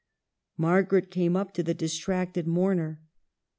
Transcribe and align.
Mar 0.57 0.81
garet 0.81 1.11
came 1.11 1.35
up 1.35 1.53
to 1.53 1.61
the 1.61 1.75
distracted 1.75 2.47
mourner. 2.47 2.99